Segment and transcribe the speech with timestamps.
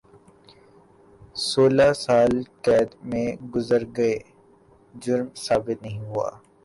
[1.47, 2.33] سولہ سال
[2.63, 4.17] قید میں گزر گئے
[5.01, 6.29] جرم ثابت نہیں ہوا